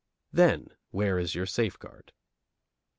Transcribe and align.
Then 0.31 0.69
where 0.89 1.19
is 1.19 1.35
your 1.35 1.45
safeguard? 1.45 2.11